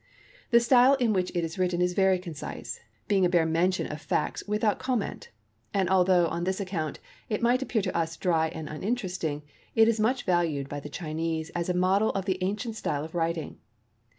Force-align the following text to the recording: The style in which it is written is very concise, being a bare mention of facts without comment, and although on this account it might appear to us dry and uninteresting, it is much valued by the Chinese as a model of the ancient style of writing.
The 0.49 0.59
style 0.59 0.95
in 0.95 1.13
which 1.13 1.29
it 1.35 1.43
is 1.43 1.59
written 1.59 1.79
is 1.79 1.93
very 1.93 2.17
concise, 2.17 2.79
being 3.07 3.23
a 3.23 3.29
bare 3.29 3.45
mention 3.45 3.85
of 3.85 4.01
facts 4.01 4.43
without 4.47 4.79
comment, 4.79 5.29
and 5.75 5.87
although 5.91 6.25
on 6.25 6.43
this 6.43 6.59
account 6.59 6.97
it 7.29 7.43
might 7.43 7.61
appear 7.61 7.83
to 7.83 7.95
us 7.95 8.17
dry 8.17 8.47
and 8.47 8.67
uninteresting, 8.67 9.43
it 9.75 9.87
is 9.87 9.99
much 9.99 10.23
valued 10.23 10.67
by 10.67 10.79
the 10.79 10.89
Chinese 10.89 11.51
as 11.51 11.69
a 11.69 11.75
model 11.75 12.09
of 12.13 12.25
the 12.25 12.39
ancient 12.41 12.75
style 12.77 13.05
of 13.05 13.13
writing. 13.13 13.59